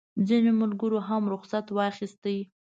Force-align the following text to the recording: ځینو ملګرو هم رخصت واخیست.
ځینو 0.27 0.51
ملګرو 0.61 0.99
هم 1.07 1.21
رخصت 1.33 1.65
واخیست. 1.75 2.25